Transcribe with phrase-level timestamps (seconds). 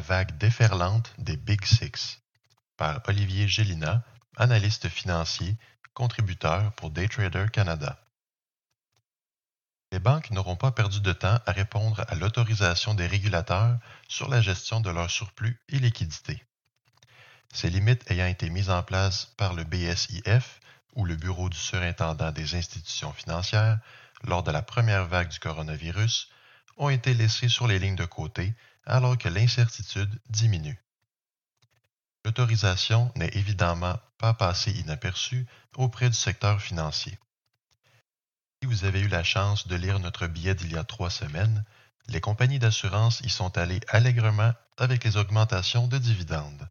[0.00, 2.20] Vague déferlante des Big Six
[2.76, 4.02] par Olivier Gélina,
[4.36, 5.56] analyste financier,
[5.94, 8.00] contributeur pour Daytrader Canada.
[9.92, 14.40] Les banques n'auront pas perdu de temps à répondre à l'autorisation des régulateurs sur la
[14.40, 16.44] gestion de leur surplus et liquidité.
[17.52, 20.60] Ces limites ayant été mises en place par le BSIF
[20.94, 23.78] ou le Bureau du surintendant des institutions financières
[24.22, 26.30] lors de la première vague du coronavirus
[26.76, 28.54] ont été laissées sur les lignes de côté
[28.90, 30.82] alors que l'incertitude diminue.
[32.24, 35.46] L'autorisation n'est évidemment pas passée inaperçue
[35.76, 37.18] auprès du secteur financier.
[38.60, 41.64] Si vous avez eu la chance de lire notre billet d'il y a trois semaines,
[42.08, 46.68] les compagnies d'assurance y sont allées allègrement avec les augmentations de dividendes.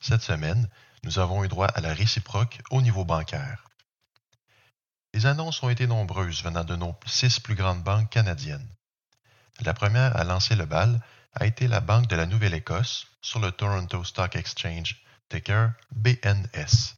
[0.00, 0.68] Cette semaine,
[1.04, 3.68] nous avons eu droit à la réciproque au niveau bancaire.
[5.12, 8.68] Les annonces ont été nombreuses venant de nos six plus grandes banques canadiennes.
[9.60, 10.98] La première à lancer le bal
[11.34, 16.94] a été la Banque de la Nouvelle-Écosse sur le Toronto Stock Exchange, ticker BNS.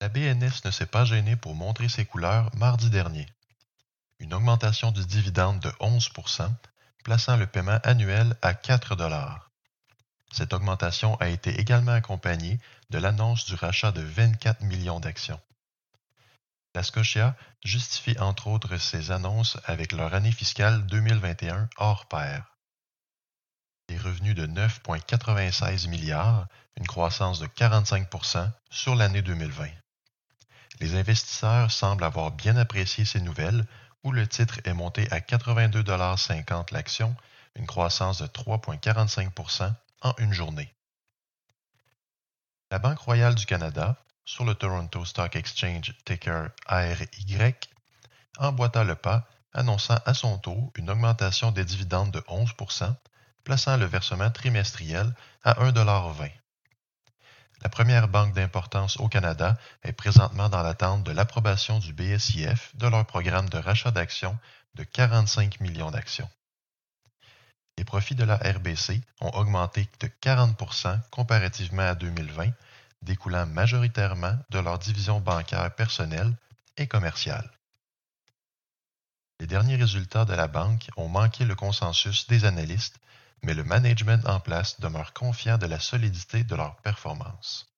[0.00, 3.26] La BNS ne s'est pas gênée pour montrer ses couleurs mardi dernier.
[4.18, 6.52] Une augmentation du dividende de 11%
[7.02, 8.96] plaçant le paiement annuel à 4
[10.30, 15.40] Cette augmentation a été également accompagnée de l'annonce du rachat de 24 millions d'actions.
[16.74, 22.51] La Scotia justifie entre autres ces annonces avec leur année fiscale 2021 hors pair
[23.92, 26.46] des revenus de 9,96 milliards,
[26.78, 29.68] une croissance de 45% sur l'année 2020.
[30.80, 33.66] Les investisseurs semblent avoir bien apprécié ces nouvelles
[34.02, 37.14] où le titre est monté à 82,50 l'action,
[37.54, 40.72] une croissance de 3,45% en une journée.
[42.70, 47.54] La Banque royale du Canada, sur le Toronto Stock Exchange ticker ARY,
[48.38, 52.54] emboîta le pas, annonçant à son tour une augmentation des dividendes de 11
[53.44, 56.30] plaçant le versement trimestriel à 1,20
[57.62, 62.86] La première banque d'importance au Canada est présentement dans l'attente de l'approbation du BSIF de
[62.86, 64.38] leur programme de rachat d'actions
[64.74, 66.30] de 45 millions d'actions.
[67.78, 72.50] Les profits de la RBC ont augmenté de 40% comparativement à 2020,
[73.02, 76.32] découlant majoritairement de leur division bancaire personnelle
[76.76, 77.50] et commerciale.
[79.40, 83.00] Les derniers résultats de la banque ont manqué le consensus des analystes
[83.42, 87.72] mais le management en place demeure confiant de la solidité de leur performance.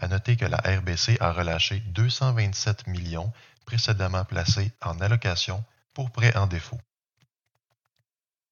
[0.00, 3.32] À noter que la RBC a relâché 227 millions
[3.64, 6.80] précédemment placés en allocation pour prêts en défaut.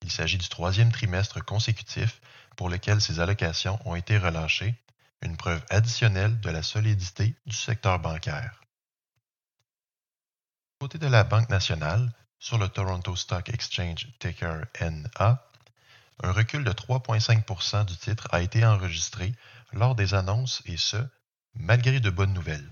[0.02, 2.20] Il s'agit du troisième trimestre consécutif
[2.56, 4.74] pour lequel ces allocations ont été relâchées,
[5.22, 8.60] une preuve additionnelle de la solidité du secteur bancaire.
[10.78, 15.46] côté de la Banque nationale, sur le Toronto Stock Exchange ticker NA,
[16.22, 19.34] un recul de 3,5% du titre a été enregistré
[19.72, 20.96] lors des annonces et ce,
[21.54, 22.70] malgré de bonnes nouvelles.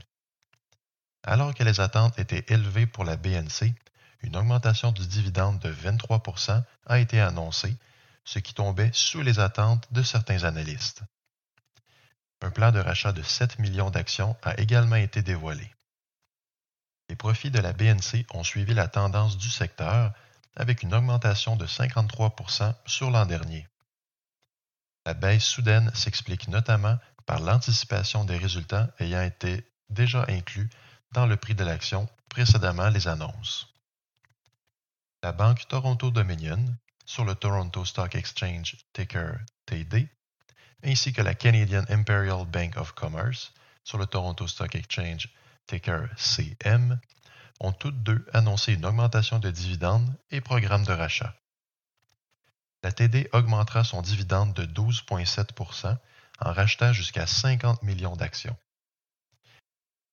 [1.22, 3.74] Alors que les attentes étaient élevées pour la BNC,
[4.22, 7.76] une augmentation du dividende de 23% a été annoncée,
[8.24, 11.02] ce qui tombait sous les attentes de certains analystes.
[12.40, 15.73] Un plan de rachat de 7 millions d'actions a également été dévoilé.
[17.08, 20.12] Les profits de la BNC ont suivi la tendance du secteur
[20.56, 23.68] avec une augmentation de 53% sur l'an dernier.
[25.04, 30.70] La baisse soudaine s'explique notamment par l'anticipation des résultats ayant été déjà inclus
[31.12, 33.68] dans le prix de l'action précédemment les annonces.
[35.22, 36.64] La Banque Toronto Dominion,
[37.06, 40.08] sur le Toronto Stock Exchange ticker TD,
[40.84, 43.52] ainsi que la Canadian Imperial Bank of Commerce,
[43.84, 45.28] sur le Toronto Stock Exchange
[45.66, 47.00] ticker CM,
[47.60, 51.34] ont toutes deux annoncé une augmentation de dividendes et programme de rachat.
[52.82, 55.96] La TD augmentera son dividende de 12,7%
[56.40, 58.56] en rachetant jusqu'à 50 millions d'actions.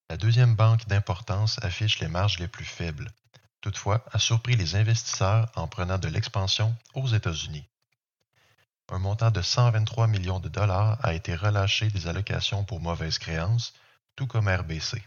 [0.10, 3.12] La deuxième banque d'importance affiche les marges les plus faibles.
[3.62, 7.68] Toutefois, a surpris les investisseurs en prenant de l'expansion aux États-Unis.
[8.90, 13.74] Un montant de 123 millions de dollars a été relâché des allocations pour mauvaises créances,
[14.18, 15.02] tout comme RBC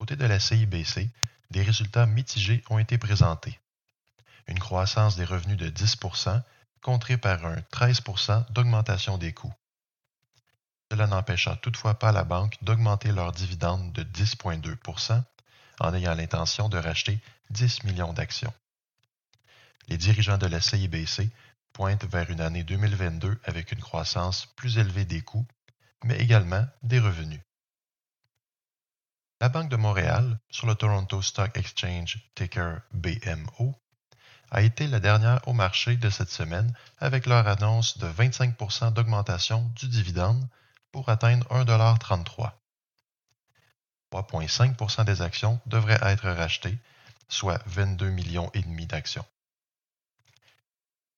[0.00, 1.10] côté de la CIBC,
[1.50, 3.60] des résultats mitigés ont été présentés.
[4.48, 6.42] une croissance des revenus de 10%
[6.80, 9.52] contrée par un 13% d'augmentation des coûts.
[10.90, 15.22] Cela n'empêcha toutefois pas la banque d'augmenter leurs dividendes de 10,2%
[15.80, 17.20] en ayant l'intention de racheter
[17.50, 18.54] 10 millions d'actions.
[19.88, 21.28] Les dirigeants de la CIBC
[21.74, 25.46] pointent vers une année 2022 avec une croissance plus élevée des coûts,
[26.04, 27.40] mais également des revenus.
[29.42, 33.74] La Banque de Montréal, sur le Toronto Stock Exchange ticker BMO,
[34.50, 39.72] a été la dernière au marché de cette semaine avec leur annonce de 25% d'augmentation
[39.76, 40.46] du dividende
[40.92, 42.52] pour atteindre 1,33
[44.12, 46.78] 3,5% des actions devraient être rachetées,
[47.30, 48.50] soit 22 millions
[48.88, 49.24] d'actions.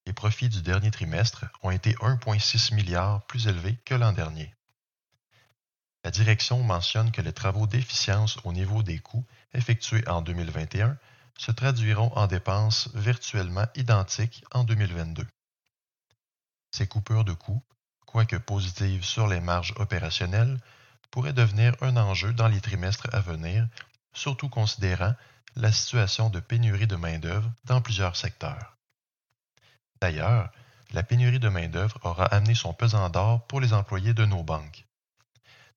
[0.06, 4.54] Les profits du dernier trimestre ont été 1,6 milliard plus élevés que l'an dernier.
[6.04, 10.98] La direction mentionne que les travaux d'efficience au niveau des coûts effectués en 2021
[11.38, 15.26] se traduiront en dépenses virtuellement identiques en 2022.
[16.72, 17.62] Ces coupures de coûts,
[18.06, 20.58] quoique positives sur les marges opérationnelles,
[21.10, 23.68] pourraient devenir un enjeu dans les trimestres à venir,
[24.12, 25.14] surtout considérant
[25.54, 28.76] la situation de pénurie de main-d'œuvre dans plusieurs secteurs.
[30.00, 30.50] D'ailleurs,
[30.92, 34.84] la pénurie de main-d'œuvre aura amené son pesant d'or pour les employés de nos banques.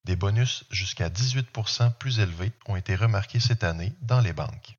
[0.06, 4.78] Des bonus jusqu'à 18% plus élevés ont été remarqués cette année dans les banques.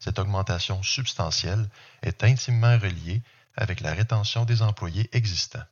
[0.00, 1.68] Cette augmentation substantielle
[2.02, 3.22] est intimement reliée
[3.54, 5.64] avec la rétention des employés existants.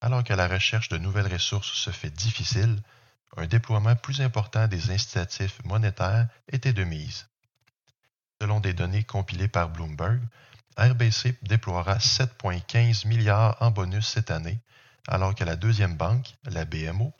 [0.00, 2.80] Alors que la recherche de nouvelles ressources se fait difficile,
[3.36, 7.26] un déploiement plus important des incitatifs monétaires était de mise.
[8.40, 10.20] Selon des données compilées par Bloomberg,
[10.78, 14.60] RBC déploiera 7,15 milliards en bonus cette année,
[15.08, 17.12] alors que la deuxième banque, la BMO,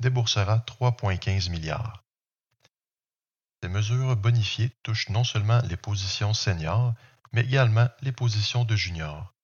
[0.00, 2.02] déboursera 3,15 milliards.
[3.62, 6.94] Ces mesures bonifiées touchent non seulement les positions seniors,
[7.32, 9.34] mais également les positions de juniors.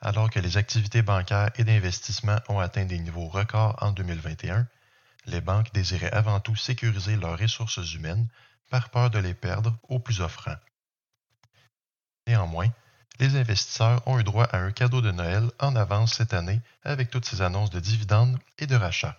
[0.00, 4.68] Alors que les activités bancaires et d'investissement ont atteint des niveaux records en 2021,
[5.26, 8.28] les banques désiraient avant tout sécuriser leurs ressources humaines
[8.70, 10.56] par peur de les perdre au plus offrant.
[12.28, 12.72] Néanmoins,
[13.18, 17.10] les investisseurs ont eu droit à un cadeau de Noël en avance cette année avec
[17.10, 19.18] toutes ces annonces de dividendes et de rachats.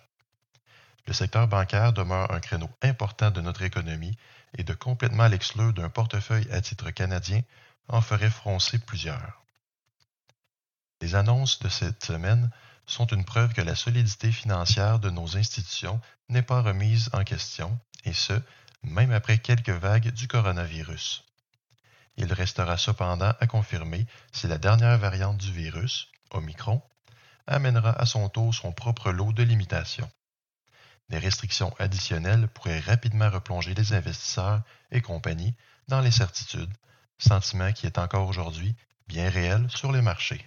[1.06, 4.16] Le secteur bancaire demeure un créneau important de notre économie
[4.56, 7.42] et de complètement l'exclure d'un portefeuille à titre canadien
[7.88, 9.42] en ferait froncer plusieurs.
[11.00, 12.50] Les annonces de cette semaine
[12.86, 17.78] sont une preuve que la solidité financière de nos institutions n'est pas remise en question,
[18.04, 18.40] et ce,
[18.82, 21.24] même après quelques vagues du coronavirus.
[22.16, 26.82] Il restera cependant à confirmer si la dernière variante du virus, Omicron,
[27.46, 30.10] amènera à son tour son propre lot de limitations.
[31.10, 35.54] Des restrictions additionnelles pourraient rapidement replonger les investisseurs et compagnies
[35.88, 36.72] dans l'incertitude,
[37.18, 38.74] sentiment qui est encore aujourd'hui
[39.06, 40.46] bien réel sur les marchés.